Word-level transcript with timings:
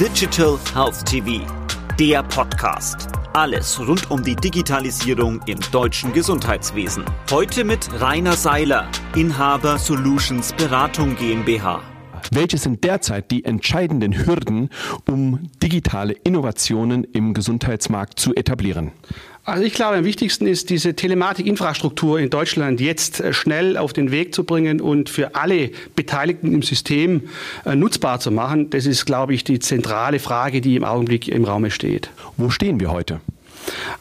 Digital 0.00 0.58
Health 0.74 1.04
TV, 1.04 1.46
der 1.98 2.22
Podcast. 2.22 3.08
Alles 3.34 3.78
rund 3.78 4.10
um 4.10 4.22
die 4.22 4.34
Digitalisierung 4.34 5.42
im 5.44 5.58
deutschen 5.70 6.14
Gesundheitswesen. 6.14 7.04
Heute 7.30 7.62
mit 7.62 7.90
Rainer 8.00 8.32
Seiler, 8.32 8.88
Inhaber 9.14 9.78
Solutions 9.78 10.54
Beratung 10.54 11.14
GmbH. 11.16 11.82
Welche 12.30 12.56
sind 12.56 12.82
derzeit 12.82 13.30
die 13.30 13.44
entscheidenden 13.44 14.16
Hürden, 14.16 14.70
um 15.06 15.50
digitale 15.62 16.14
Innovationen 16.14 17.04
im 17.04 17.34
Gesundheitsmarkt 17.34 18.18
zu 18.18 18.34
etablieren? 18.34 18.92
Also 19.44 19.64
ich 19.64 19.74
glaube, 19.74 19.96
am 19.96 20.04
wichtigsten 20.04 20.46
ist, 20.46 20.70
diese 20.70 20.94
Telematikinfrastruktur 20.94 22.20
in 22.20 22.30
Deutschland 22.30 22.80
jetzt 22.80 23.18
äh, 23.18 23.32
schnell 23.32 23.76
auf 23.76 23.92
den 23.92 24.12
Weg 24.12 24.34
zu 24.34 24.44
bringen 24.44 24.80
und 24.80 25.08
für 25.10 25.34
alle 25.34 25.70
Beteiligten 25.96 26.52
im 26.52 26.62
System 26.62 27.22
äh, 27.64 27.74
nutzbar 27.74 28.20
zu 28.20 28.30
machen. 28.30 28.70
Das 28.70 28.86
ist, 28.86 29.04
glaube 29.04 29.34
ich, 29.34 29.42
die 29.42 29.58
zentrale 29.58 30.20
Frage, 30.20 30.60
die 30.60 30.76
im 30.76 30.84
Augenblick 30.84 31.26
im 31.26 31.44
Raum 31.44 31.68
steht. 31.70 32.10
Wo 32.36 32.50
stehen 32.50 32.78
wir 32.78 32.92
heute? 32.92 33.20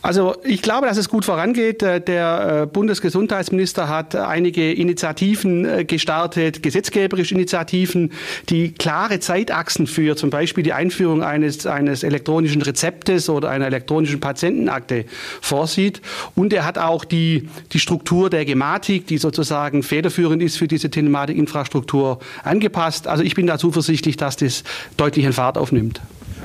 Also 0.01 0.35
ich 0.43 0.61
glaube, 0.61 0.87
dass 0.87 0.97
es 0.97 1.09
gut 1.09 1.25
vorangeht. 1.25 1.83
Äh, 1.83 2.01
der 2.01 2.61
äh, 2.63 2.65
Bundesgesundheitsminister 2.67 3.87
hat 3.87 4.15
einige 4.15 4.71
Initiativen 4.71 5.65
äh, 5.65 5.85
gestartet, 5.85 6.63
gesetzgeberische 6.63 7.35
Initiativen, 7.35 8.11
die 8.49 8.71
klare 8.71 9.19
Zeitachsen 9.19 9.87
für 9.87 10.15
zum 10.15 10.29
Beispiel 10.29 10.63
die 10.63 10.73
Einführung 10.73 11.23
eines, 11.23 11.65
eines 11.65 12.03
elektronischen 12.03 12.61
Rezeptes 12.61 13.29
oder 13.29 13.49
einer 13.49 13.67
elektronischen 13.67 14.19
Patientenakte 14.19 15.05
vorsieht. 15.41 16.01
Und 16.35 16.53
er 16.53 16.65
hat 16.65 16.77
auch 16.77 17.05
die, 17.05 17.49
die 17.71 17.79
Struktur 17.79 18.29
der 18.29 18.45
Gematik, 18.45 19.07
die 19.07 19.17
sozusagen 19.17 19.83
federführend 19.83 20.41
ist 20.41 20.57
für 20.57 20.67
diese 20.67 20.89
Telematikinfrastruktur, 20.89 22.19
angepasst. 22.43 23.07
Also 23.07 23.23
ich 23.23 23.35
bin 23.35 23.47
da 23.47 23.57
zuversichtlich, 23.57 24.17
dass 24.17 24.37
das 24.37 24.63
deutlich 24.97 25.25
in 25.25 25.33
Fahrt 25.33 25.57
aufnimmt. 25.57 26.01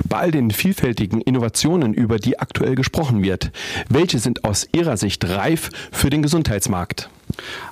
Bei 0.07 0.19
all 0.19 0.31
den 0.31 0.51
vielfältigen 0.51 1.19
Innovationen, 1.19 1.93
über 1.93 2.17
die 2.17 2.39
aktuell 2.39 2.75
gesprochen 2.75 3.23
wird, 3.23 3.51
welche 3.89 4.19
sind 4.19 4.45
aus 4.45 4.67
Ihrer 4.71 4.95
Sicht 4.95 5.27
reif 5.27 5.69
für 5.91 6.09
den 6.09 6.21
Gesundheitsmarkt? 6.21 7.09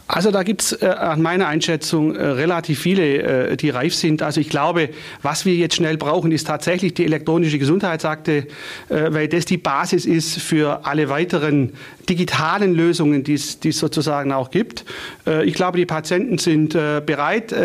Also 0.07 0.29
da 0.29 0.43
gibt 0.43 0.61
es 0.61 0.71
äh, 0.71 0.85
an 0.85 1.21
meiner 1.21 1.47
Einschätzung 1.47 2.15
äh, 2.15 2.23
relativ 2.23 2.79
viele, 2.79 3.51
äh, 3.51 3.57
die 3.57 3.71
reif 3.71 3.95
sind. 3.95 4.21
Also 4.21 4.39
ich 4.39 4.49
glaube, 4.49 4.89
was 5.23 5.45
wir 5.45 5.55
jetzt 5.55 5.75
schnell 5.75 5.97
brauchen, 5.97 6.31
ist 6.31 6.45
tatsächlich 6.45 6.93
die 6.93 7.05
elektronische 7.05 7.57
Gesundheitsakte, 7.57 8.31
äh, 8.31 8.45
weil 8.89 9.27
das 9.27 9.45
die 9.45 9.57
Basis 9.57 10.05
ist 10.05 10.37
für 10.37 10.85
alle 10.85 11.09
weiteren 11.09 11.73
digitalen 12.07 12.75
Lösungen, 12.75 13.23
die 13.23 13.33
es 13.33 13.57
sozusagen 13.71 14.31
auch 14.31 14.51
gibt. 14.51 14.85
Äh, 15.25 15.43
ich 15.45 15.55
glaube, 15.55 15.79
die 15.79 15.87
Patienten 15.87 16.37
sind 16.37 16.75
äh, 16.75 17.01
bereit, 17.03 17.55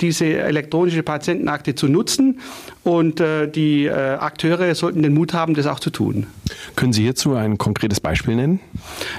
diese 0.00 0.26
elektronische 0.26 1.02
Patientenakte 1.02 1.74
zu 1.74 1.88
nutzen 1.88 2.40
und 2.84 3.20
die 3.20 3.90
Akteure 3.90 4.74
sollten 4.74 5.02
den 5.02 5.14
Mut 5.14 5.32
haben, 5.32 5.54
das 5.54 5.66
auch 5.66 5.80
zu 5.80 5.90
tun. 5.90 6.26
Können 6.74 6.92
Sie 6.92 7.02
hierzu 7.02 7.34
ein 7.34 7.58
konkretes 7.58 8.00
Beispiel 8.00 8.36
nennen? 8.36 8.60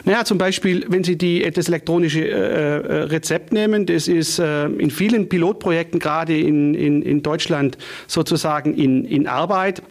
Naja, 0.06 0.26
zum 0.26 0.38
Beispiel, 0.38 0.86
wenn 0.90 1.04
Sie 1.04 1.18
die, 1.18 1.50
das 1.52 1.68
elektronische 1.68 2.28
äh, 2.28 3.04
Rezept 3.04 3.54
nehmen, 3.54 3.86
das 3.86 4.08
ist 4.08 4.40
äh, 4.40 4.66
in 4.66 4.92
vielen 4.92 5.30
Pilotprojekten 5.30 6.00
gerade 6.00 6.38
in, 6.38 6.74
in, 6.74 7.02
in 7.02 7.24
Deutschland 7.24 7.78
sozusagen 8.08 8.74
in, 8.76 9.06
in 9.06 9.28
Arbeit. 9.28 9.82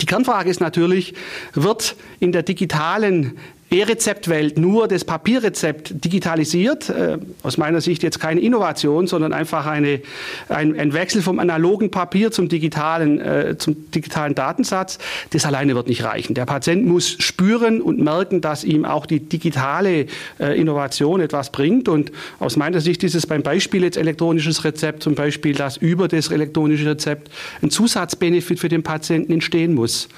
Die 0.00 0.06
Kernfrage 0.06 0.50
ist 0.50 0.60
natürlich, 0.60 1.14
wird 1.54 1.96
in 2.20 2.32
der 2.32 2.42
digitalen 2.42 3.38
E-Rezeptwelt 3.70 4.58
nur 4.58 4.88
das 4.88 5.04
Papierrezept 5.04 6.04
digitalisiert. 6.04 6.88
Äh, 6.88 7.18
aus 7.42 7.58
meiner 7.58 7.82
Sicht 7.82 8.02
jetzt 8.02 8.18
keine 8.18 8.40
Innovation, 8.40 9.06
sondern 9.06 9.34
einfach 9.34 9.66
eine, 9.66 10.00
ein, 10.48 10.78
ein 10.78 10.94
Wechsel 10.94 11.20
vom 11.20 11.38
analogen 11.38 11.90
Papier 11.90 12.30
zum 12.30 12.48
digitalen, 12.48 13.20
äh, 13.20 13.56
zum 13.58 13.90
digitalen 13.90 14.34
Datensatz. 14.34 14.98
Das 15.30 15.44
alleine 15.44 15.74
wird 15.74 15.86
nicht 15.86 16.02
reichen. 16.02 16.32
Der 16.32 16.46
Patient 16.46 16.86
muss 16.86 17.10
spüren 17.18 17.82
und 17.82 18.00
merken, 18.00 18.40
dass 18.40 18.64
ihm 18.64 18.86
auch 18.86 19.04
die 19.04 19.20
digitale 19.20 20.06
äh, 20.40 20.58
Innovation 20.58 21.20
etwas 21.20 21.52
bringt. 21.52 21.90
Und 21.90 22.10
aus 22.38 22.56
meiner 22.56 22.80
Sicht 22.80 23.04
ist 23.04 23.14
es 23.14 23.26
beim 23.26 23.42
Beispiel 23.42 23.82
jetzt 23.82 23.98
elektronisches 23.98 24.64
Rezept 24.64 25.02
zum 25.02 25.14
Beispiel, 25.14 25.54
dass 25.54 25.76
über 25.76 26.08
das 26.08 26.30
elektronische 26.30 26.86
Rezept 26.86 27.30
ein 27.60 27.70
Zusatzbenefit 27.70 28.58
für 28.58 28.70
den 28.70 28.82
Patienten 28.82 29.32
entstehen 29.32 29.74
muss. 29.74 30.08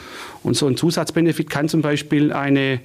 Und 0.43 0.55
so 0.55 0.67
ein 0.67 0.77
Zusatzbenefit 0.77 1.51
kann 1.51 1.69
zum 1.69 1.83
Beispiel 1.83 2.33
eine 2.33 2.81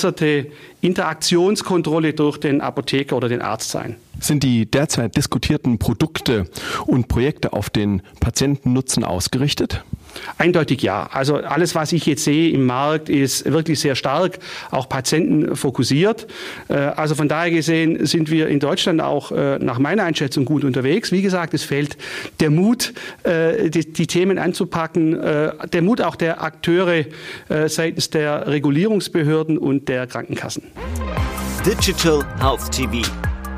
verbesserte 0.00 0.46
Interaktionskontrolle 0.80 2.14
durch 2.14 2.38
den 2.38 2.60
Apotheker 2.60 3.16
oder 3.16 3.28
den 3.28 3.42
Arzt 3.42 3.70
sein. 3.70 3.96
Sind 4.18 4.42
die 4.42 4.66
derzeit 4.70 5.16
diskutierten 5.16 5.78
Produkte 5.78 6.46
und 6.86 7.08
Projekte 7.08 7.52
auf 7.52 7.70
den 7.70 8.02
Patientennutzen 8.20 9.04
ausgerichtet? 9.04 9.84
Eindeutig 10.38 10.82
ja. 10.82 11.08
Also 11.12 11.36
alles, 11.36 11.74
was 11.74 11.92
ich 11.92 12.06
jetzt 12.06 12.24
sehe 12.24 12.50
im 12.50 12.66
Markt, 12.66 13.08
ist 13.08 13.50
wirklich 13.50 13.80
sehr 13.80 13.94
stark 13.94 14.38
auch 14.70 14.88
patientenfokussiert. 14.88 16.26
Äh, 16.68 16.74
also 16.74 17.14
von 17.14 17.28
daher 17.28 17.50
gesehen 17.50 18.06
sind 18.06 18.30
wir 18.30 18.48
in 18.48 18.60
Deutschland 18.60 19.00
auch 19.00 19.32
äh, 19.32 19.58
nach 19.58 19.78
meiner 19.78 20.04
Einschätzung 20.04 20.44
gut 20.44 20.64
unterwegs. 20.64 21.12
Wie 21.12 21.22
gesagt, 21.22 21.54
es 21.54 21.62
fehlt 21.62 21.96
der 22.40 22.50
Mut, 22.50 22.92
äh, 23.22 23.70
die 23.70 24.06
Themen 24.06 24.38
anzupacken, 24.38 25.18
der 25.72 25.82
Mut 25.82 26.00
auch 26.00 26.16
der 26.16 26.42
Akteure 26.42 27.04
seitens 27.66 28.10
der 28.10 28.46
Regulierungsbehörden 28.46 29.58
und 29.58 29.88
der 29.88 30.06
Krankenkassen. 30.06 30.62
Digital 31.64 32.24
Health 32.40 32.70
TV, 32.70 33.08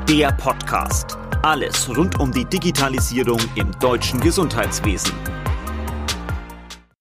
der 0.07 0.31
Podcast. 0.33 1.17
Alles 1.43 1.89
rund 1.95 2.19
um 2.19 2.31
die 2.31 2.45
Digitalisierung 2.45 3.39
im 3.55 3.71
deutschen 3.79 4.19
Gesundheitswesen. 4.19 5.13